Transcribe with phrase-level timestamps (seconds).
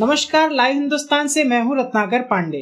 [0.00, 2.58] नमस्कार, लाइव हिंदुस्तान से मैं हूँ रत्नाकर पांडे।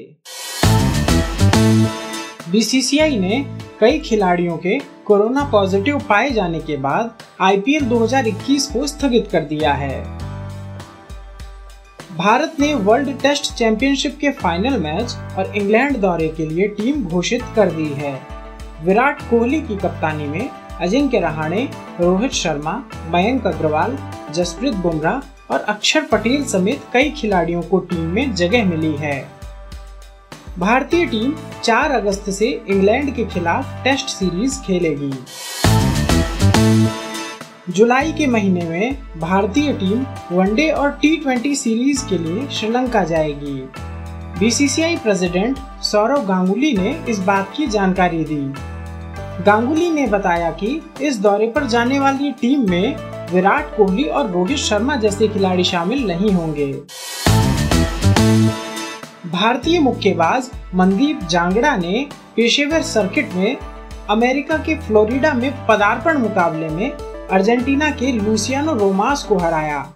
[2.51, 3.45] बीसीसीआई ने
[3.81, 9.73] कई खिलाड़ियों के कोरोना पॉजिटिव पाए जाने के बाद आईपीएल 2021 को स्थगित कर दिया
[9.73, 10.03] है।
[12.17, 17.43] भारत ने वर्ल्ड टेस्ट चैंपियनशिप के फाइनल मैच और इंग्लैंड दौरे के लिए टीम घोषित
[17.57, 18.19] कर दी है।
[18.85, 20.49] विराट कोहली की कप्तानी में
[20.81, 21.69] अजिंक्य रहाणे,
[22.01, 23.99] रोहित शर्मा, मयंक अग्रवाल
[24.33, 29.29] जसप्रीत बुमराह और अक्षर पटेल समेत कई खिलाड़ियों को टीम में जगह मिली है।
[30.59, 35.13] भारतीय टीम 4 अगस्त से इंग्लैंड के खिलाफ टेस्ट सीरीज़ खेलेगी।
[37.73, 43.69] जुलाई के महीने में भारतीय टीम वनडे और टी सीरीज़ के लिए श्रीलंका जाएगी।
[44.39, 48.43] बीसीसीआई प्रेसिडेंट सौरव गांगुली ने इस बात की जानकारी दी।
[49.45, 52.97] गांगुली ने बताया कि इस दौरे पर जाने वाली टीम में
[53.33, 56.73] विराट कोहली और रोहित शर्मा जैसे खिलाड़ी शामिल नहीं होंगे।
[59.31, 63.57] भारतीय मुक्केबाज मनदीप जांगड़ा ने पेशेवर सर्किट में
[64.11, 69.87] अमेरिका के फ्लोरिडा में पदार्पण मुकाबले में अर्जेंटीना के लूसियानो रोमास को हराया।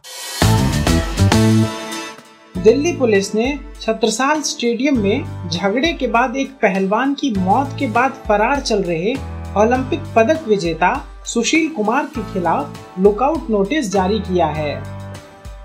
[2.55, 8.22] दिल्ली पुलिस ने छत्रसाल स्टेडियम में झगड़े के बाद एक पहलवान की मौत के बाद
[8.28, 9.15] फरार चल रहे
[9.56, 10.91] ओलंपिक पदक विजेता
[11.24, 14.82] सुशील कुमार के खिलाफ लुकआउट नोटिस जारी किया है।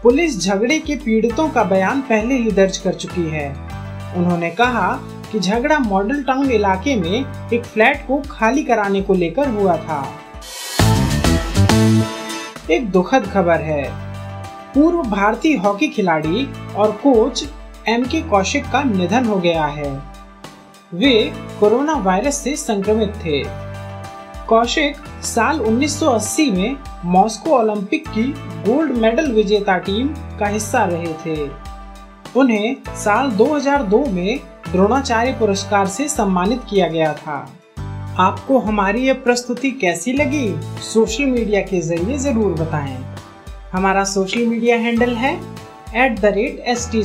[0.03, 3.49] पुलिस झगड़े के पीड़ितों का बयान पहले ही दर्ज कर चुकी है।
[4.15, 4.91] उन्होंने कहा
[5.31, 10.07] कि झगड़ा मॉडल टाउन इलाके में एक फ्लैट को खाली कराने को लेकर हुआ था।
[12.71, 13.83] एक दुखद खबर है।
[14.73, 17.45] पूर्व भारतीय हॉकी खिलाड़ी और कोच
[17.87, 20.01] एम के कौशिक का निधन हो गया है।
[20.93, 23.65] वे कोरोना वायरस से संक्रमित थे।
[24.49, 26.75] कौशिक साल 1980 में
[27.05, 28.23] मॉस्को ओलंपिक की
[28.67, 30.07] गोल्ड मेडल विजेता टीम
[30.39, 31.49] का हिस्सा रहे थे।
[32.39, 34.39] उन्हें साल 2002 में
[34.71, 37.37] द्रोणाचार्य पुरस्कार से सम्मानित किया गया था।
[38.19, 40.47] आपको हमारी यह प्रस्तुति कैसी लगी?
[40.83, 42.97] सोशल मीडिया के ज़रिए ज़रूर बताएँ।
[43.71, 45.33] हमारा सोशल मीडिया हैंडल है
[45.95, 47.03] at the rate H T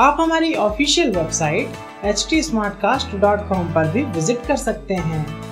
[0.00, 5.51] आप हमारी ऑफिशियल वेबसाइट एच टी पर भी विज़िट कर सकते हैं।